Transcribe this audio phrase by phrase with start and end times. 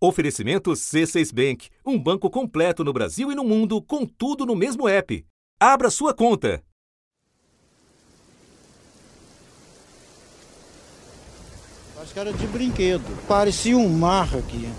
[0.00, 4.88] Oferecimento C6 Bank, um banco completo no Brasil e no mundo, com tudo no mesmo
[4.88, 5.26] app.
[5.58, 6.62] Abra sua conta.
[12.00, 13.04] Acho que era de brinquedo.
[13.26, 14.70] Parecia um mar aqui.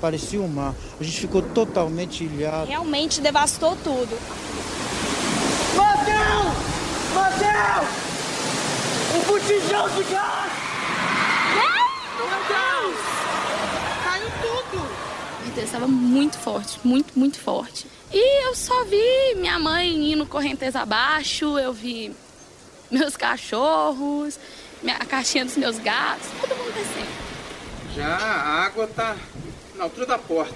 [0.00, 0.74] Parecia um mar.
[0.98, 2.68] A gente ficou totalmente ilhado.
[2.68, 4.16] Realmente devastou tudo.
[5.76, 6.56] Mateus!
[7.12, 7.88] Mateus!
[9.14, 10.52] Um botijão de gás!
[12.16, 12.96] Meu Deus!
[14.04, 14.88] Caiu tudo!
[15.62, 17.86] Estava muito forte, muito, muito forte.
[18.12, 22.14] E eu só vi minha mãe indo correnteza abaixo, eu vi
[22.90, 24.38] meus cachorros,
[24.86, 27.30] a caixinha dos meus gatos, todo mundo descendo.
[27.94, 29.16] Já a água tá
[29.76, 30.54] na altura da porta.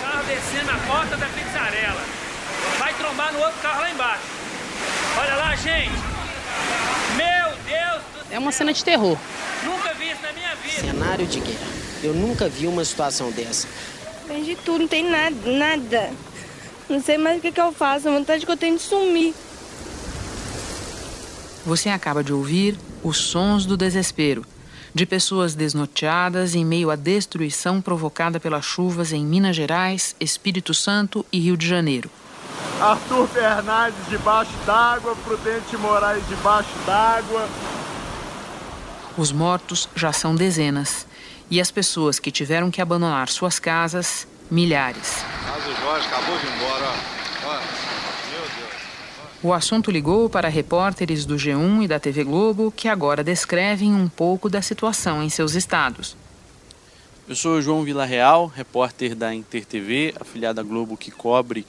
[0.00, 2.02] Carro descendo na porta da pizzarela.
[2.78, 4.24] Vai trombar no outro carro lá embaixo.
[5.18, 5.92] Olha lá, gente.
[7.16, 8.30] Meu Deus do céu.
[8.30, 9.16] É uma cena de terror.
[9.64, 10.80] Nunca vi isso na minha vida.
[10.80, 11.81] Cenário de guerra.
[12.02, 13.68] Eu nunca vi uma situação dessa.
[14.26, 16.10] Vende tudo, não tem nada, nada.
[16.88, 19.34] Não sei mais o que, que eu faço, a vontade que eu tenho de sumir.
[21.64, 24.44] Você acaba de ouvir os sons do desespero
[24.94, 31.24] de pessoas desnorteadas em meio à destruição provocada pelas chuvas em Minas Gerais, Espírito Santo
[31.32, 32.10] e Rio de Janeiro.
[32.80, 37.48] Arthur Fernandes debaixo d'água, Prudente Moraes debaixo d'água.
[39.16, 41.06] Os mortos já são dezenas
[41.52, 45.22] e as pessoas que tiveram que abandonar suas casas, milhares.
[45.46, 47.46] Mas o Jorge acabou de ir embora, ó.
[47.46, 47.54] ó.
[48.30, 48.82] Meu Deus.
[49.42, 54.08] O assunto ligou para repórteres do G1 e da TV Globo que agora descrevem um
[54.08, 56.16] pouco da situação em seus estados.
[57.28, 61.66] Eu sou João Villarreal, repórter da Inter TV, afiliada Globo que cobre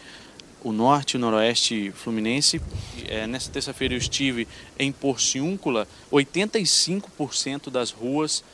[0.63, 2.61] o norte e o noroeste fluminense.
[3.05, 4.47] É, nessa terça-feira eu estive
[4.79, 8.45] em Porciúncula, 85% das ruas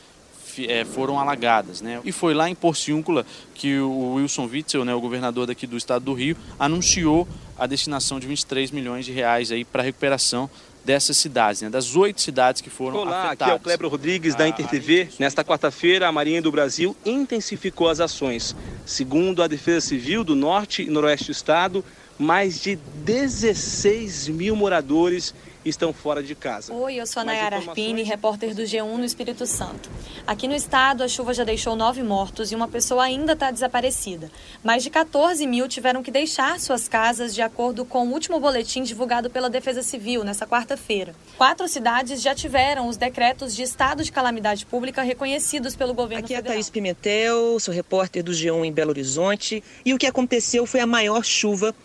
[0.67, 1.81] é, foram alagadas.
[1.81, 1.99] Né?
[2.03, 6.05] E foi lá em Porciúncula que o Wilson Witzel, né, o governador daqui do estado
[6.05, 10.49] do Rio, anunciou a destinação de 23 milhões de reais para a recuperação
[10.83, 13.41] dessas cidades, né, das oito cidades que foram Olá, afetadas.
[13.41, 15.09] aqui é o Kleber Rodrigues da Inter TV.
[15.19, 18.55] Nesta quarta-feira, a Marinha do Brasil intensificou as ações.
[18.85, 21.83] Segundo a Defesa Civil do Norte e Noroeste do Estado,
[22.17, 25.33] mais de 16 mil moradores
[25.63, 26.73] estão fora de casa.
[26.73, 29.89] Oi, eu sou a Nayara Arpini, repórter do G1 no Espírito Santo.
[30.25, 34.31] Aqui no estado, a chuva já deixou nove mortos e uma pessoa ainda está desaparecida.
[34.63, 38.83] Mais de 14 mil tiveram que deixar suas casas, de acordo com o último boletim
[38.83, 41.13] divulgado pela Defesa Civil nesta quarta-feira.
[41.37, 46.35] Quatro cidades já tiveram os decretos de estado de calamidade pública reconhecidos pelo governo Aqui
[46.35, 46.51] federal.
[46.51, 49.63] é a Thaís Pimentel, sou repórter do G1 em Belo Horizonte.
[49.85, 51.75] E o que aconteceu foi a maior chuva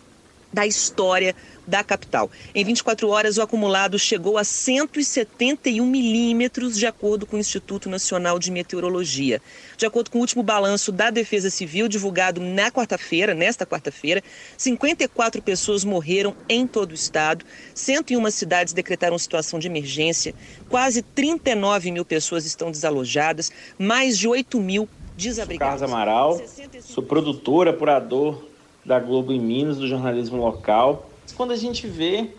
[0.55, 1.35] da história
[1.67, 2.31] da capital.
[2.53, 8.39] Em 24 horas, o acumulado chegou a 171 milímetros, de acordo com o Instituto Nacional
[8.39, 9.41] de Meteorologia.
[9.75, 14.23] De acordo com o último balanço da Defesa Civil, divulgado na quarta-feira, nesta quarta-feira,
[14.57, 20.33] 54 pessoas morreram em todo o estado, 101 cidades decretaram situação de emergência,
[20.69, 25.81] quase 39 mil pessoas estão desalojadas, mais de 8 mil desabrigadas.
[25.81, 26.41] Carlos Amaral,
[26.81, 28.54] sou produtor, apurador
[28.85, 32.29] da Globo em Minas, do jornalismo local quando a gente vê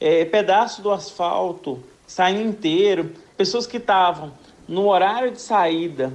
[0.00, 4.32] é, pedaço do asfalto saindo inteiro, pessoas que estavam
[4.66, 6.12] no horário de saída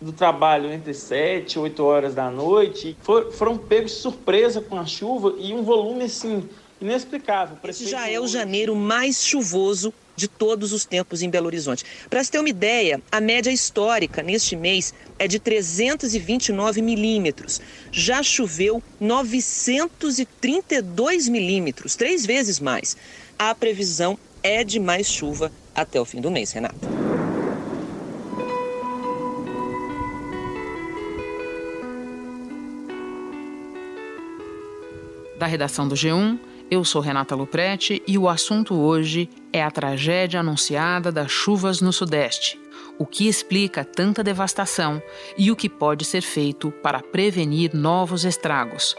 [0.00, 4.76] do trabalho entre 7 e 8 horas da noite for, foram pegos de surpresa com
[4.78, 6.48] a chuva e um volume assim
[6.80, 7.56] inexplicável.
[7.64, 11.84] Esse já é o janeiro mais chuvoso de todos os tempos em Belo Horizonte.
[12.08, 17.62] Para se ter uma ideia, a média histórica neste mês é de 329 milímetros.
[17.90, 22.94] Já choveu 932 milímetros, três vezes mais.
[23.38, 26.76] A previsão é de mais chuva até o fim do mês, Renata.
[35.38, 36.38] Da redação do G1,
[36.72, 41.92] eu sou Renata Luprete e o assunto hoje é a tragédia anunciada das chuvas no
[41.92, 42.58] Sudeste.
[42.98, 45.02] O que explica tanta devastação
[45.36, 48.96] e o que pode ser feito para prevenir novos estragos.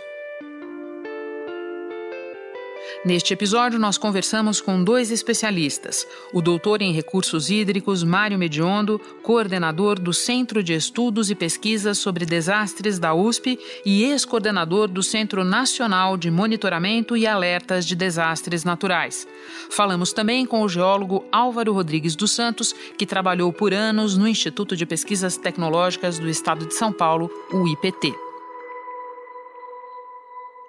[3.06, 10.00] Neste episódio, nós conversamos com dois especialistas: o doutor em recursos hídricos Mário Mediondo, coordenador
[10.00, 16.16] do Centro de Estudos e Pesquisas sobre Desastres da USP e ex-coordenador do Centro Nacional
[16.16, 19.28] de Monitoramento e Alertas de Desastres Naturais.
[19.70, 24.78] Falamos também com o geólogo Álvaro Rodrigues dos Santos, que trabalhou por anos no Instituto
[24.78, 28.14] de Pesquisas Tecnológicas do Estado de São Paulo, o IPT.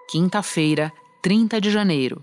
[0.09, 0.93] Quinta-feira,
[1.25, 2.23] 30 de janeiro.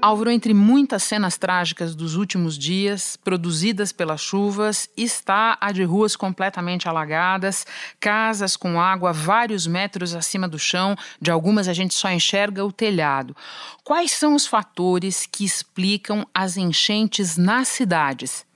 [0.00, 6.14] Álvaro, entre muitas cenas trágicas dos últimos dias, produzidas pelas chuvas, está a de ruas
[6.14, 7.66] completamente alagadas,
[7.98, 12.70] casas com água vários metros acima do chão, de algumas a gente só enxerga o
[12.70, 13.34] telhado.
[13.82, 18.46] Quais são os fatores que explicam as enchentes nas cidades?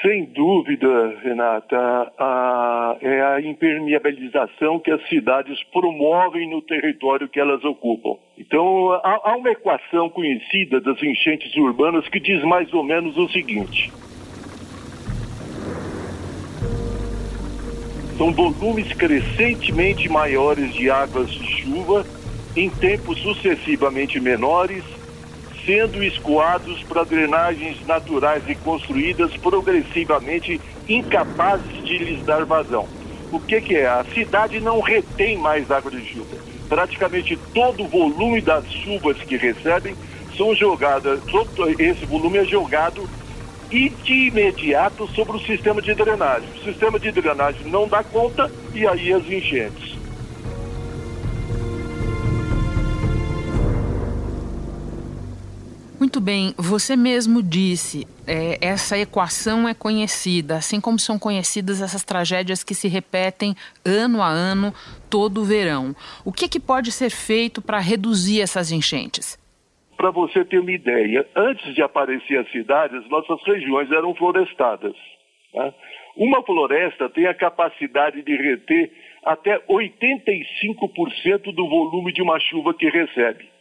[0.00, 7.64] Sem dúvida, Renata, a, é a impermeabilização que as cidades promovem no território que elas
[7.64, 8.16] ocupam.
[8.38, 13.28] Então, há, há uma equação conhecida das enchentes urbanas que diz mais ou menos o
[13.28, 13.90] seguinte:
[18.16, 22.06] são volumes crescentemente maiores de águas de chuva
[22.56, 24.84] em tempos sucessivamente menores
[25.68, 32.88] sendo escoados para drenagens naturais e construídas progressivamente incapazes de lhes dar vazão.
[33.30, 33.86] O que, que é?
[33.86, 36.38] A cidade não retém mais água de chuva.
[36.70, 39.94] Praticamente todo o volume das chuvas que recebem
[40.38, 41.20] são jogadas,
[41.78, 43.06] esse volume é jogado
[43.70, 46.48] e de imediato sobre o sistema de drenagem.
[46.48, 49.97] O sistema de drenagem não dá conta e aí as enchentes.
[56.08, 62.02] Muito bem, você mesmo disse, é, essa equação é conhecida, assim como são conhecidas essas
[62.02, 64.72] tragédias que se repetem ano a ano,
[65.10, 65.94] todo o verão.
[66.24, 69.36] O que, que pode ser feito para reduzir essas enchentes?
[69.98, 74.96] Para você ter uma ideia, antes de aparecer as cidades, nossas regiões eram florestadas.
[75.52, 75.74] Tá?
[76.16, 78.90] Uma floresta tem a capacidade de reter
[79.26, 83.57] até 85% do volume de uma chuva que recebe.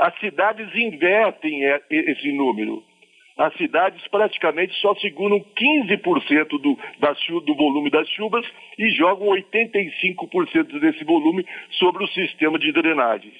[0.00, 2.82] As cidades invertem esse número.
[3.36, 7.12] As cidades praticamente só seguram 15% do, da,
[7.44, 8.46] do volume das chuvas
[8.78, 13.34] e jogam 85% desse volume sobre o sistema de drenagens.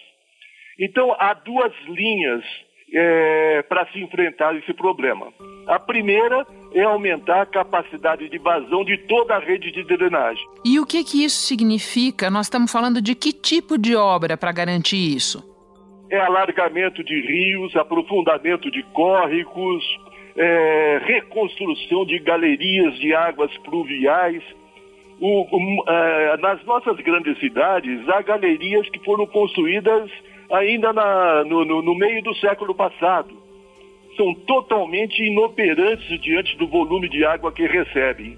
[0.78, 2.44] Então, há duas linhas
[2.92, 5.32] é, para se enfrentar esse problema.
[5.66, 10.44] A primeira é aumentar a capacidade de vazão de toda a rede de drenagem.
[10.62, 12.30] E o que, que isso significa?
[12.30, 15.49] Nós estamos falando de que tipo de obra para garantir isso?
[16.10, 19.84] É alargamento de rios, aprofundamento de córregos,
[20.36, 24.42] é, reconstrução de galerias de águas pluviais.
[25.20, 30.10] O, é, nas nossas grandes cidades, há galerias que foram construídas
[30.50, 33.30] ainda na, no, no, no meio do século passado.
[34.16, 38.36] São totalmente inoperantes diante do volume de água que recebem.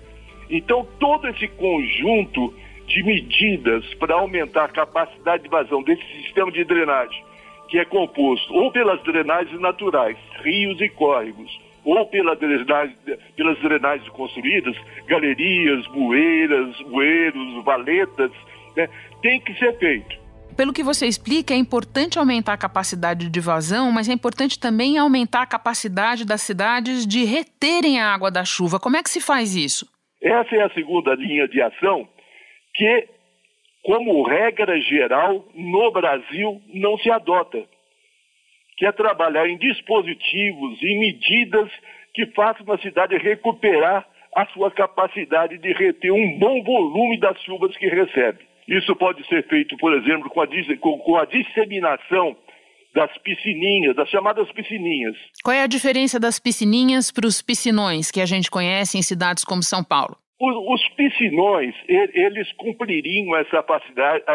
[0.50, 2.52] Então, todo esse conjunto
[2.86, 7.24] de medidas para aumentar a capacidade de vazão desse sistema de drenagem,
[7.72, 11.50] que é composto ou pelas drenagens naturais, rios e córregos,
[11.82, 12.94] ou pela drenagem,
[13.34, 14.76] pelas drenagens construídas,
[15.06, 18.30] galerias, bueiras, bueiros, valetas,
[18.76, 18.86] né,
[19.22, 20.20] tem que ser feito.
[20.54, 24.98] Pelo que você explica, é importante aumentar a capacidade de vazão, mas é importante também
[24.98, 28.78] aumentar a capacidade das cidades de reterem a água da chuva.
[28.78, 29.88] Como é que se faz isso?
[30.20, 32.06] Essa é a segunda linha de ação
[32.74, 33.08] que
[33.84, 37.62] como regra geral, no Brasil não se adota,
[38.76, 41.70] que é trabalhar em dispositivos e medidas
[42.14, 47.76] que façam a cidade recuperar a sua capacidade de reter um bom volume das chuvas
[47.76, 48.38] que recebe.
[48.66, 52.36] Isso pode ser feito, por exemplo, com a, com a disseminação
[52.94, 55.16] das piscininhas, das chamadas piscininhas.
[55.42, 59.44] Qual é a diferença das piscininhas para os piscinões que a gente conhece em cidades
[59.44, 60.16] como São Paulo?
[60.44, 63.64] Os, piscinões, eles cumpririam essa,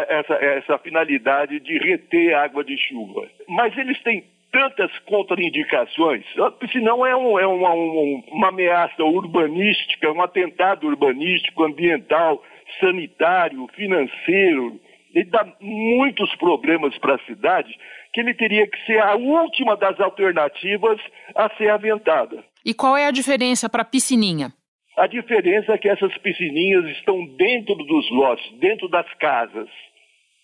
[0.08, 3.28] essa, essa finalidade de reter água de chuva.
[3.46, 6.24] Mas eles têm tantas contraindicações.
[6.38, 12.42] O piscinão é, um, é uma, um, uma ameaça urbanística, um atentado urbanístico, ambiental,
[12.80, 14.80] sanitário, financeiro.
[15.14, 17.78] Ele dá muitos problemas para a cidade
[18.14, 20.98] que ele teria que ser a última das alternativas
[21.34, 22.42] a ser aventada.
[22.64, 24.52] E qual é a diferença para a piscininha?
[24.98, 29.68] A diferença é que essas piscininhas estão dentro dos lotes, dentro das casas.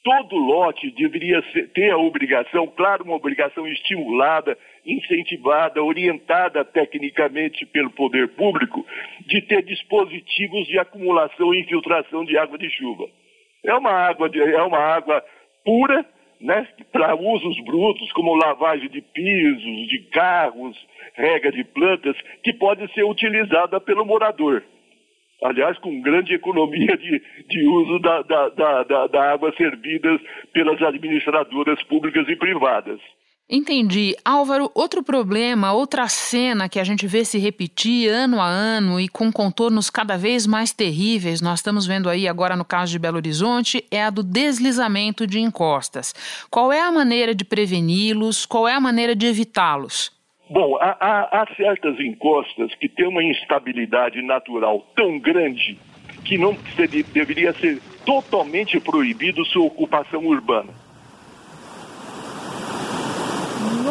[0.04, 1.42] Todo lote deveria
[1.74, 4.56] ter a obrigação, claro, uma obrigação estimulada,
[4.86, 8.86] incentivada, orientada tecnicamente pelo poder público,
[9.26, 13.08] de ter dispositivos de acumulação e infiltração de água de chuva.
[13.64, 15.24] É uma água, de, é uma água
[15.64, 16.06] pura,
[16.44, 20.76] né, para usos brutos, como lavagem de pisos, de carros,
[21.14, 24.62] rega de plantas, que pode ser utilizada pelo morador.
[25.42, 30.20] Aliás, com grande economia de, de uso da, da, da, da, água servida
[30.52, 33.00] pelas administradoras públicas e privadas.
[33.48, 34.16] Entendi.
[34.24, 39.06] Álvaro, outro problema, outra cena que a gente vê se repetir ano a ano e
[39.06, 43.18] com contornos cada vez mais terríveis, nós estamos vendo aí agora no caso de Belo
[43.18, 46.14] Horizonte, é a do deslizamento de encostas.
[46.50, 48.46] Qual é a maneira de preveni-los?
[48.46, 50.10] Qual é a maneira de evitá-los?
[50.48, 55.78] Bom, há, há, há certas encostas que têm uma instabilidade natural tão grande
[56.24, 56.56] que não
[57.12, 60.83] deveria ser totalmente proibido sua ocupação urbana.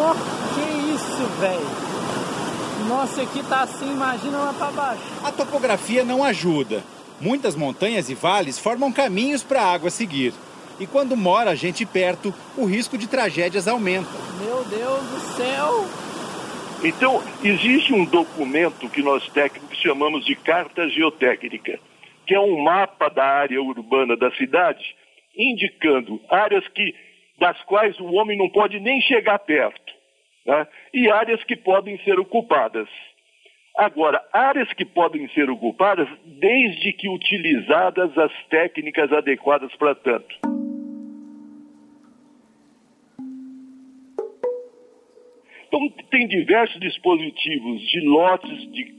[0.03, 0.19] Nossa,
[0.53, 2.89] que isso, velho?
[2.89, 5.01] Nossa, aqui tá assim, imagina lá para baixo.
[5.23, 6.83] A topografia não ajuda.
[7.21, 10.33] Muitas montanhas e vales formam caminhos para a água seguir.
[10.77, 14.09] E quando mora gente perto, o risco de tragédias aumenta.
[14.43, 15.85] Meu Deus do céu!
[16.83, 21.79] Então, existe um documento que nós técnicos chamamos de carta geotécnica,
[22.27, 24.83] que é um mapa da área urbana da cidade,
[25.33, 26.93] indicando áreas que
[27.39, 29.82] das quais o homem não pode nem chegar perto,
[30.45, 30.67] né?
[30.93, 32.87] e áreas que podem ser ocupadas.
[33.75, 40.53] Agora, áreas que podem ser ocupadas desde que utilizadas as técnicas adequadas para tanto.
[45.73, 48.93] Então, tem diversos dispositivos de lotes, de,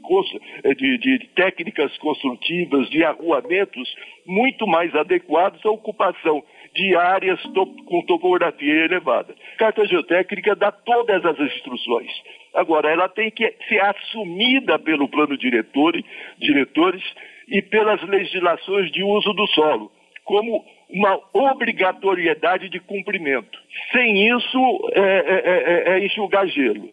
[0.75, 3.95] de, de, técnicas construtivas, de arruamentos
[4.27, 6.43] muito mais adequados à ocupação
[6.75, 7.41] de áreas
[7.87, 9.35] com topografia elevada.
[9.59, 12.11] Carta Geotécnica dá todas as instruções.
[12.53, 15.95] Agora, ela tem que ser assumida pelo plano diretor,
[16.39, 17.03] diretores
[17.49, 19.93] e pelas legislações de uso do solo,
[20.25, 23.59] como uma obrigatoriedade de cumprimento.
[23.93, 26.91] Sem isso, é, é, é, é enxugar gelo.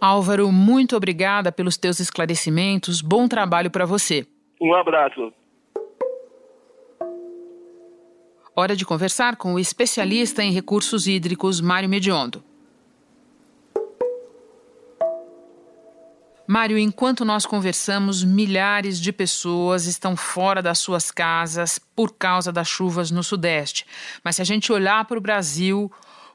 [0.00, 3.00] Álvaro, muito obrigada pelos teus esclarecimentos.
[3.00, 4.26] Bom trabalho para você.
[4.60, 5.32] Um abraço.
[8.56, 12.40] Hora de conversar com o especialista em recursos hídricos, Mário Mediondo.
[16.46, 22.68] Mário, enquanto nós conversamos, milhares de pessoas estão fora das suas casas por causa das
[22.68, 23.84] chuvas no Sudeste.
[24.22, 25.90] Mas se a gente olhar para o Brasil,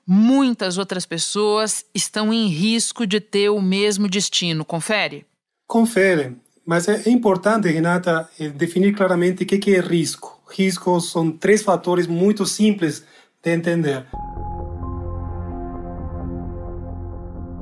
[0.06, 4.66] muitas outras pessoas estão em risco de ter o mesmo destino.
[4.66, 5.26] Confere?
[5.66, 6.36] Confere.
[6.66, 12.08] Mas é importante, Renata, eh, definir claramente o que é risco riscos são três fatores
[12.08, 13.04] muito simples
[13.44, 14.06] de entender.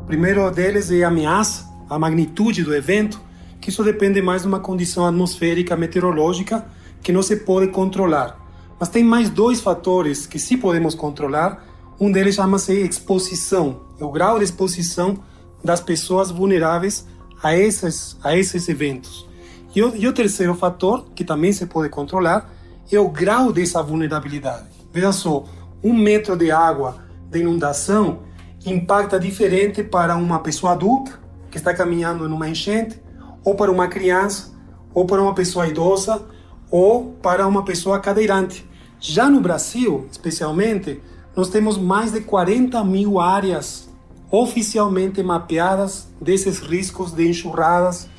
[0.02, 3.20] O primeiro deles é a ameaça, a magnitude do evento,
[3.60, 6.66] que isso depende mais de uma condição atmosférica meteorológica
[7.02, 8.38] que não se pode controlar.
[8.80, 11.66] Mas tem mais dois fatores que sim podemos controlar.
[12.00, 15.18] Um deles chama-se exposição, é o grau de exposição
[15.64, 17.06] das pessoas vulneráveis
[17.42, 19.28] a esses, a esses eventos.
[19.76, 22.50] E o, e o terceiro fator, que também se pode controlar,
[22.96, 24.66] é o grau dessa vulnerabilidade.
[24.92, 25.46] Veja só,
[25.84, 26.98] um metro de água
[27.30, 28.20] de inundação
[28.66, 31.20] impacta diferente para uma pessoa adulta
[31.52, 33.02] que está caminhando numa enchente,
[33.44, 34.52] ou para uma criança,
[34.94, 36.26] ou para uma pessoa idosa,
[36.70, 38.68] ou para uma pessoa cadeirante.
[39.00, 41.02] Já no Brasil, especialmente,
[41.36, 43.88] nós temos mais de 40 mil áreas
[44.30, 48.10] oficialmente mapeadas desses riscos de enxurradas.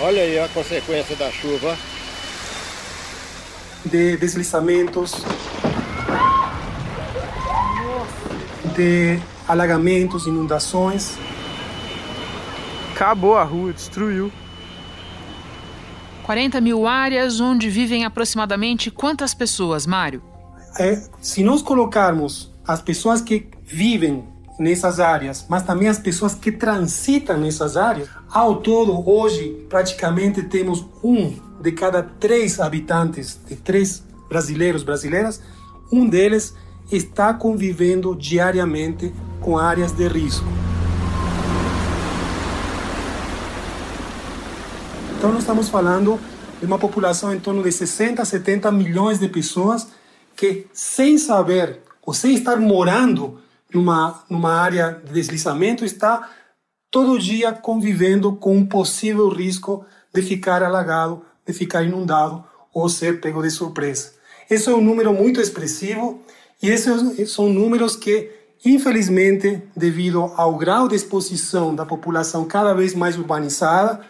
[0.00, 1.76] Olha aí a consequência da chuva
[3.84, 5.24] de deslizamentos,
[8.74, 11.16] de alagamentos, inundações.
[12.94, 14.32] Acabou a rua, destruiu.
[16.22, 20.22] 40 mil áreas onde vivem aproximadamente quantas pessoas, Mário?
[20.78, 24.24] É, se nós colocarmos as pessoas que vivem
[24.58, 30.86] nessas áreas, mas também as pessoas que transitam nessas áreas, ao todo, hoje, praticamente temos
[31.02, 35.40] um de cada três habitantes, de três brasileiros, brasileiras,
[35.90, 36.54] um deles
[36.90, 40.46] está convivendo diariamente com áreas de risco.
[45.16, 46.20] Então, nós estamos falando
[46.60, 49.88] de uma população em torno de 60, 70 milhões de pessoas
[50.36, 53.38] que, sem saber ou sem estar morando
[53.74, 56.30] numa, numa área de deslizamento, está
[56.90, 63.20] todo dia convivendo com um possível risco de ficar alagado de ficar inundado ou ser
[63.20, 64.12] pego de surpresa.
[64.50, 66.20] Esse é um número muito expressivo
[66.62, 68.30] e esses são números que,
[68.64, 74.00] infelizmente, devido ao grau de exposição da população cada vez mais urbanizada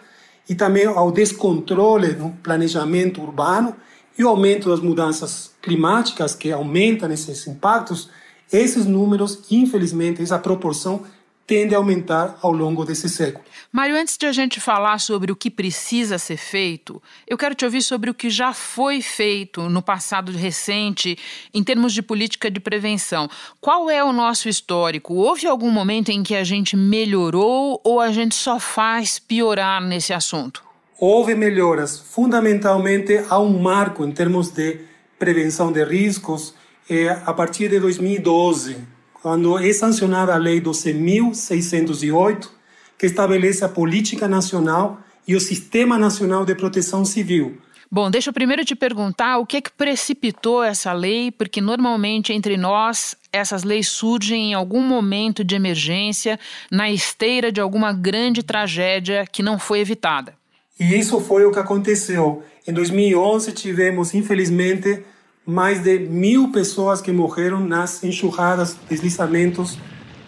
[0.47, 3.75] e também ao descontrole no planejamento urbano
[4.17, 8.09] e o aumento das mudanças climáticas que aumentam esses impactos,
[8.51, 11.03] esses números, infelizmente, essa proporção
[11.47, 13.43] tende a aumentar ao longo desse século.
[13.71, 17.65] Mário, antes de a gente falar sobre o que precisa ser feito, eu quero te
[17.65, 21.17] ouvir sobre o que já foi feito no passado recente
[21.53, 23.29] em termos de política de prevenção.
[23.61, 25.13] Qual é o nosso histórico?
[25.15, 30.13] Houve algum momento em que a gente melhorou ou a gente só faz piorar nesse
[30.13, 30.63] assunto?
[30.97, 31.99] Houve melhoras.
[31.99, 34.79] Fundamentalmente, há um marco em termos de
[35.19, 36.55] prevenção de riscos
[36.89, 42.47] é, a partir de 2012 quando é sancionada a Lei 12.608,
[42.95, 47.57] que estabelece a política nacional e o Sistema Nacional de Proteção Civil.
[47.89, 52.33] Bom, deixa eu primeiro te perguntar o que é que precipitou essa lei, porque normalmente
[52.33, 56.39] entre nós essas leis surgem em algum momento de emergência,
[56.71, 60.35] na esteira de alguma grande tragédia que não foi evitada.
[60.79, 62.43] E isso foi o que aconteceu.
[62.67, 65.03] Em 2011 tivemos, infelizmente,
[65.45, 69.77] mais de mil pessoas que morreram nas enxurradas, deslizamentos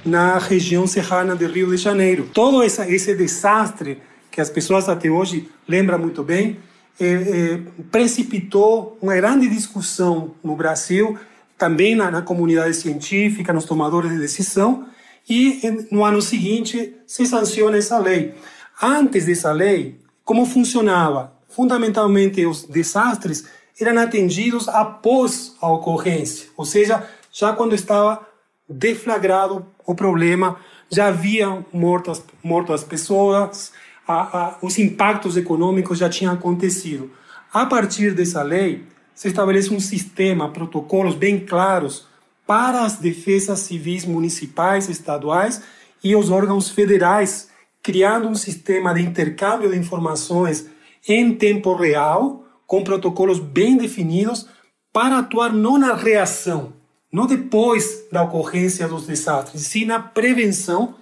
[0.05, 2.29] na região serrana de Rio de Janeiro.
[2.33, 6.57] Todo esse desastre que as pessoas até hoje lembram muito bem,
[6.99, 7.59] é, é,
[7.91, 11.17] precipitou uma grande discussão no Brasil,
[11.57, 14.87] também na, na, comunidade científica, nos tomadores de decisão,
[15.29, 15.59] e
[15.91, 18.33] no ano seguinte se sanciona essa lei.
[18.81, 21.33] Antes dessa lei, como funcionava?
[21.49, 23.45] Fundamentalmente, os desastres
[23.79, 28.25] eram atendidos após a ocorrência, ou seja, já quando estava
[28.67, 33.71] deflagrado o problema, já haviam morto as, morto as pessoas,
[34.07, 37.11] a, a, os impactos econômicos já tinham acontecido.
[37.53, 42.07] A partir dessa lei, se estabelece um sistema, protocolos bem claros
[42.45, 45.61] para as defesas civis municipais, estaduais
[46.03, 47.49] e os órgãos federais,
[47.83, 50.69] criando um sistema de intercâmbio de informações
[51.07, 54.47] em tempo real, com protocolos bem definidos
[54.93, 56.73] para atuar não na reação,
[57.11, 60.95] não depois da ocorrência dos desastres, sim na prevenção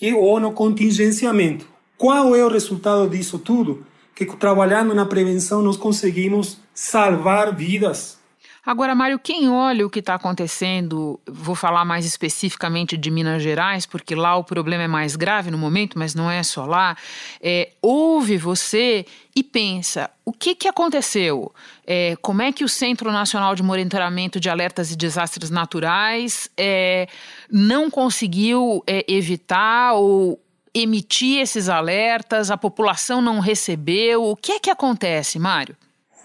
[0.00, 1.66] e ou no contingenciamento.
[1.96, 3.84] Qual é o resultado disso tudo?
[4.14, 8.17] Que trabalhando na prevenção nós conseguimos salvar vidas,
[8.64, 13.86] Agora, Mário, quem olha o que está acontecendo, vou falar mais especificamente de Minas Gerais,
[13.86, 16.96] porque lá o problema é mais grave no momento, mas não é só lá,
[17.40, 21.52] é, ouve você e pensa: o que, que aconteceu?
[21.86, 27.08] É, como é que o Centro Nacional de Monitoramento de Alertas e Desastres Naturais é,
[27.50, 30.38] não conseguiu é, evitar ou
[30.74, 34.24] emitir esses alertas, a população não recebeu?
[34.24, 35.76] O que é que acontece, Mário?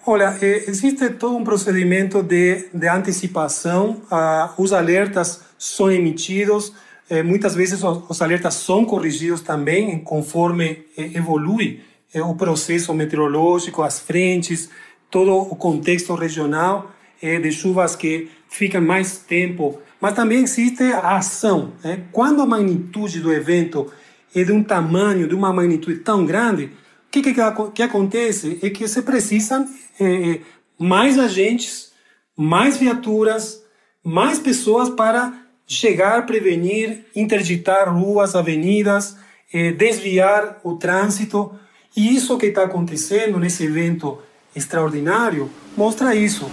[0.05, 4.01] Olha, existe todo um procedimento de, de antecipação.
[4.11, 6.74] Ah, os alertas são emitidos,
[7.09, 11.79] eh, muitas vezes os, os, alertas são corrigidos também conforme eh, evolui
[12.13, 14.70] eh, o processo meteorológico, as frentes,
[15.09, 19.79] todo o contexto regional eh, de chuvas que ficam mais tempo.
[20.01, 21.72] Mas também existe a ação.
[21.81, 22.01] Né?
[22.11, 23.89] Quando a magnitude do evento
[24.35, 26.72] é de um tamanho, de uma magnitude tão grande,
[27.14, 27.34] que, que,
[27.76, 30.40] que acontece é que se precisam é,
[30.80, 31.92] mais agentes,
[32.36, 33.64] mais viaturas,
[34.04, 35.32] mais pessoas para
[35.68, 39.16] chegar, prevenir, interditar ruas, avenidas,
[39.54, 41.54] é, desviar o trânsito.
[41.96, 44.18] E isso que está acontecendo nesse evento
[44.56, 46.50] extraordinário mostra isso.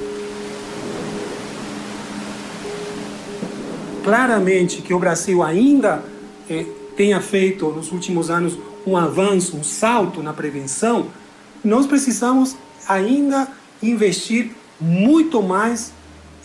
[4.05, 6.05] Claramente que o Brasil ainda
[6.51, 11.09] é, tenha feito nos últimos anos um avanço, um salto na prevenção,
[11.65, 12.57] nós precisamos
[12.89, 13.49] ainda
[13.83, 15.93] investir muito mais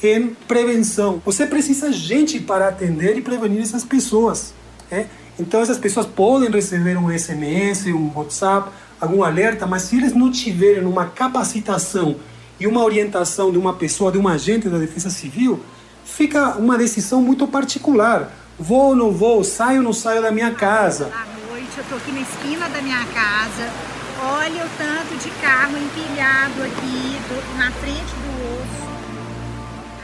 [0.03, 1.21] em prevenção.
[1.25, 4.53] Você precisa de gente para atender e prevenir essas pessoas.
[4.91, 5.05] É?
[5.39, 8.69] Então essas pessoas podem receber um SMS, um WhatsApp,
[8.99, 12.15] algum alerta, mas se eles não tiverem uma capacitação
[12.59, 15.59] e uma orientação de uma pessoa, de um agente da Defesa Civil,
[16.05, 18.31] fica uma decisão muito particular.
[18.57, 21.11] Vou ou não vou, saio ou não saio da minha casa.
[21.77, 23.69] Eu estou aqui na esquina da minha casa,
[24.21, 28.87] Olha o tanto de carro empilhado aqui do, na frente do osso.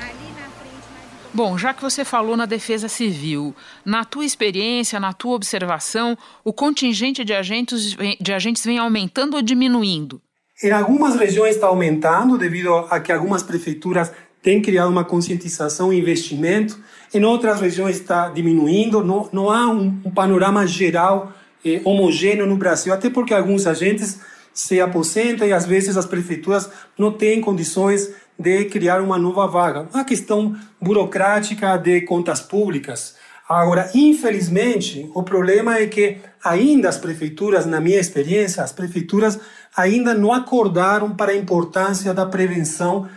[0.01, 0.85] Ali na frente.
[0.91, 1.31] Mais...
[1.33, 3.55] Bom, já que você falou na defesa civil,
[3.85, 9.41] na tua experiência, na tua observação, o contingente de agentes, de agentes vem aumentando ou
[9.41, 10.21] diminuindo?
[10.61, 14.11] Em algumas regiões está aumentando devido a que algumas prefeituras
[14.43, 16.77] têm criado uma conscientização e investimento.
[17.13, 19.03] Em outras regiões está diminuindo.
[19.03, 21.31] Não, não há um, um panorama geral
[21.65, 24.19] eh, homogêneo no Brasil, até porque alguns agentes
[24.53, 29.87] se aposentam e às vezes as prefeituras não têm condições de criar uma nova vaga.
[29.93, 33.15] Uma questão burocrática de contas públicas.
[33.47, 39.39] Agora, infelizmente, o problema é que ainda as prefeituras, na minha experiência, as prefeituras
[39.75, 43.09] ainda não acordaram para a importância da prevenção.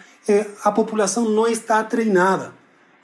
[0.65, 2.53] A população não está treinada.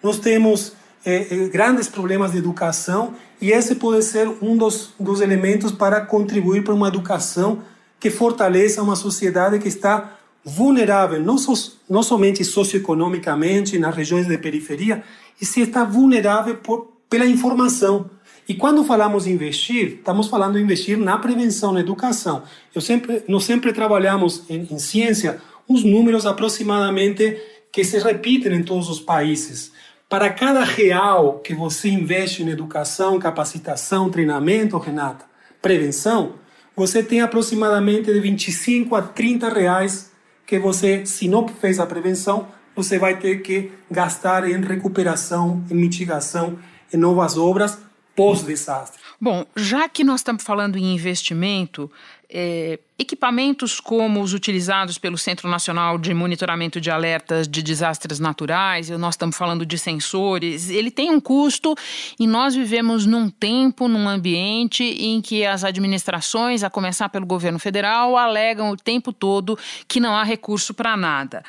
[0.03, 0.73] Nós temos
[1.05, 6.63] eh, grandes problemas de educação e esse pode ser um dos, dos elementos para contribuir
[6.63, 7.63] para uma educação
[7.99, 14.39] que fortaleça uma sociedade que está vulnerável, não, so, não somente socioeconomicamente nas regiões de
[14.39, 15.03] periferia,
[15.41, 18.11] e se está vulnerável por, pela informação.
[18.49, 22.43] E quando falamos investir, estamos falando investir na prevenção, na educação.
[22.75, 27.39] Eu sempre, nós sempre trabalhamos em, em ciência uns números aproximadamente
[27.71, 29.73] que se repetem em todos os países.
[30.11, 35.25] Para cada real que você investe em educação, capacitação, treinamento, Renata,
[35.63, 36.35] prevenção,
[36.75, 40.11] você tem aproximadamente de 25 a 30 reais
[40.45, 45.77] que você, se não fez a prevenção, você vai ter que gastar em recuperação, em
[45.77, 46.59] mitigação,
[46.93, 47.79] em novas obras
[48.17, 49.01] pós-desastre.
[49.21, 51.89] Bom, já que nós estamos falando em investimento,
[52.33, 58.89] é, equipamentos como os utilizados pelo Centro Nacional de Monitoramento de Alertas de Desastres Naturais,
[58.91, 61.75] nós estamos falando de sensores, ele tem um custo
[62.19, 67.59] e nós vivemos num tempo, num ambiente em que as administrações, a começar pelo governo
[67.59, 71.43] federal, alegam o tempo todo que não há recurso para nada.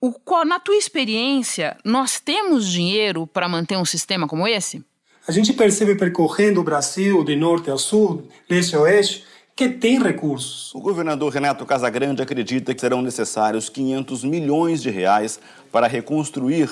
[0.00, 0.12] O,
[0.44, 4.84] na tua experiência, nós temos dinheiro para manter um sistema como esse?
[5.26, 9.24] A gente percebe percorrendo o Brasil de norte a sul, leste a oeste,
[9.56, 10.74] que tem recursos.
[10.74, 15.38] O governador Renato Casagrande acredita que serão necessários 500 milhões de reais
[15.70, 16.68] para reconstruir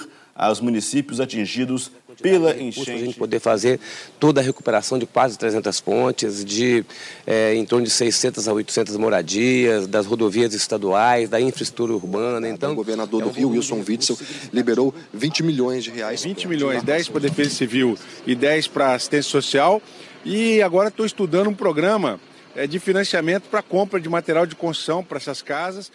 [0.51, 2.90] os municípios atingidos pela enchente.
[2.90, 3.79] A gente poder fazer
[4.18, 6.85] toda a recuperação de quase 300 pontes, de
[7.27, 12.49] é, em torno de 600 a 800 moradias, das rodovias estaduais, da infraestrutura urbana.
[12.49, 14.18] Então, o governador do Rio, Wilson Witzel,
[14.53, 16.23] liberou 20 milhões de reais.
[16.25, 19.81] 20 milhões, 10 para a Defesa Civil e 10 para a assistência social.
[20.25, 22.32] E agora estou estudando um programa é,
[22.69, 25.91] de financiamento para compra de material de construção para essas casas.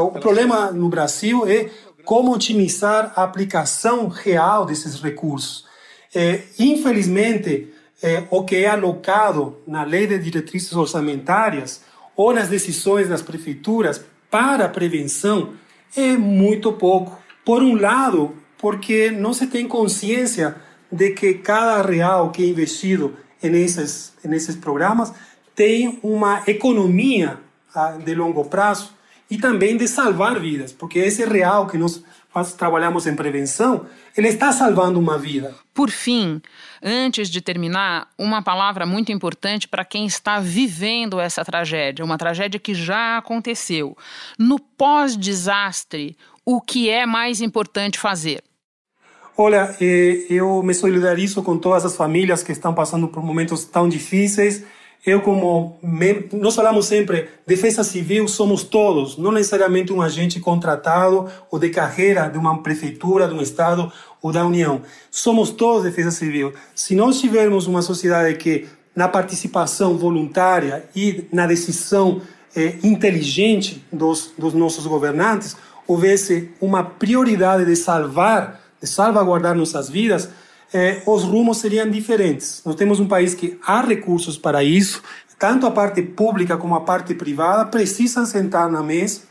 [0.00, 1.70] O problema no Brasil é
[2.04, 5.66] como otimizar a aplicação real desses recursos.
[6.14, 11.82] É, infelizmente, é, o que é alocado na lei de diretrizes orçamentárias
[12.16, 15.54] ou nas decisões das prefeituras para a prevenção
[15.96, 17.18] é muito pouco.
[17.44, 20.56] Por um lado, porque não se tem consciência
[20.90, 25.12] de que cada real que é investido nesses, nesses programas
[25.60, 27.38] tem uma economia
[27.74, 28.94] ah, de longo prazo
[29.30, 32.02] e também de salvar vidas, porque esse real que nós
[32.56, 33.84] trabalhamos em prevenção,
[34.16, 35.54] ele está salvando uma vida.
[35.74, 36.40] Por fim,
[36.82, 42.58] antes de terminar, uma palavra muito importante para quem está vivendo essa tragédia, uma tragédia
[42.58, 43.94] que já aconteceu.
[44.38, 48.42] No pós-desastre, o que é mais importante fazer?
[49.36, 53.90] Olha, eh, eu me solidarizo com todas as famílias que estão passando por momentos tão
[53.90, 54.64] difíceis
[55.04, 55.78] eu como
[56.32, 62.28] nós falamos sempre defesa civil somos todos não necessariamente um agente contratado ou de carreira
[62.28, 64.82] de uma prefeitura de um estado ou da união.
[65.10, 66.52] Somos todos defesa civil.
[66.74, 72.20] Se nós tivermos uma sociedade que na participação voluntária e na decisão
[72.54, 80.30] eh, inteligente dos, dos nossos governantes houvesse uma prioridade de salvar de salvaguardar nossas vidas
[80.72, 82.62] eh, os rumos seriam diferentes.
[82.64, 85.02] Nós temos um país que há recursos para isso,
[85.38, 89.22] tanto a parte pública como a parte privada precisam sentar na mesa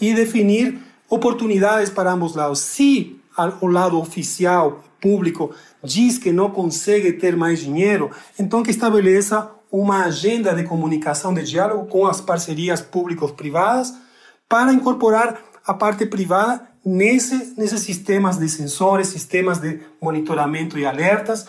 [0.00, 0.78] e definir
[1.08, 2.60] oportunidades para ambos lados.
[2.60, 3.20] Se
[3.60, 10.04] o lado oficial, público, diz que não consegue ter mais dinheiro, então que estabeleça uma
[10.04, 13.94] agenda de comunicação, de diálogo com as parcerias públicos-privadas
[14.48, 21.48] para incorporar a parte privada nesse, nesses sistemas de sensores, sistemas de monitoramento e alertas,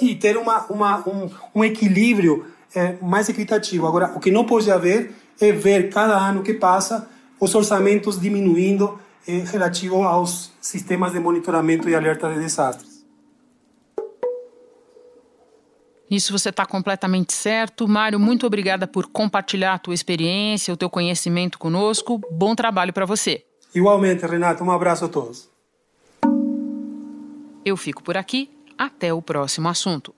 [0.00, 3.86] e ter uma, uma, um, um equilíbrio é, mais equitativo.
[3.86, 8.98] Agora, o que não pode haver é ver cada ano que passa os orçamentos diminuindo
[9.28, 13.04] é, relativo aos sistemas de monitoramento e alerta de desastres.
[16.10, 17.86] Isso você está completamente certo.
[17.86, 22.20] Mário, muito obrigada por compartilhar a tua experiência, o teu conhecimento conosco.
[22.32, 23.44] Bom trabalho para você.
[23.74, 25.48] Igualmente, Renato, um abraço a todos.
[27.64, 28.50] Eu fico por aqui.
[28.76, 30.14] Até o próximo assunto.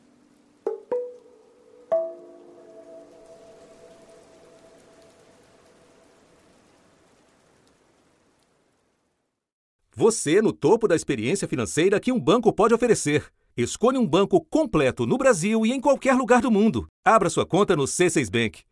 [9.95, 13.27] Você no topo da experiência financeira que um banco pode oferecer.
[13.57, 16.87] Escolha um banco completo no Brasil e em qualquer lugar do mundo.
[17.05, 18.63] Abra sua conta no C6 Bank.